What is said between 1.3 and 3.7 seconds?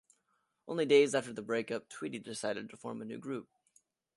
the breakup, Tweedy decided to form a new group.